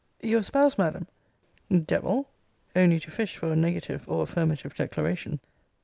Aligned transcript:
Your 0.23 0.41
SPOUSE, 0.41 0.79
Madam, 0.79 1.05
[Devil! 1.69 2.27
only 2.75 2.99
to 3.01 3.11
fish 3.11 3.35
for 3.37 3.53
a 3.53 3.55
negative 3.55 4.09
or 4.09 4.23
affirmative 4.23 4.73
declaration. 4.73 5.39